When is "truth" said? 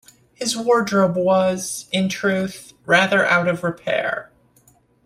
2.09-2.73